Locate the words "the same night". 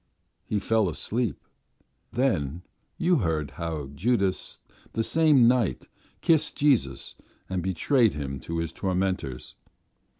4.93-5.87